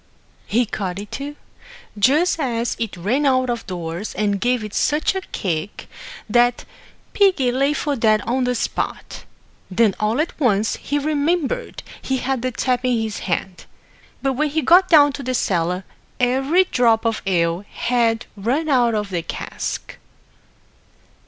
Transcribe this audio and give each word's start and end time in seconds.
He 0.47 0.65
caught 0.65 0.97
it, 0.97 1.11
too, 1.11 1.35
just 1.95 2.39
as 2.39 2.75
it 2.79 2.97
ran 2.97 3.23
out 3.23 3.51
of 3.51 3.67
doors, 3.67 4.15
and 4.15 4.41
gave 4.41 4.63
it 4.63 4.73
such 4.73 5.13
a 5.13 5.21
kick, 5.21 5.87
that 6.27 6.65
piggy 7.13 7.51
lay 7.51 7.73
for 7.73 7.95
dead 7.95 8.21
on 8.23 8.45
the 8.45 8.55
spot. 8.55 9.25
Then 9.69 9.93
all 9.99 10.19
at 10.19 10.33
once 10.39 10.77
he 10.77 10.97
remembered 10.97 11.83
he 12.01 12.17
had 12.17 12.41
the 12.41 12.49
tap 12.49 12.83
in 12.83 12.99
his 12.99 13.19
hand; 13.29 13.65
but 14.23 14.33
when 14.33 14.49
he 14.49 14.63
got 14.63 14.89
down 14.89 15.13
to 15.13 15.21
the 15.21 15.35
cellar, 15.35 15.83
every 16.19 16.63
drop 16.63 17.05
of 17.05 17.21
ale 17.27 17.63
had 17.69 18.25
run 18.35 18.69
out 18.69 18.95
of 18.95 19.11
the 19.11 19.21
cask. 19.21 19.97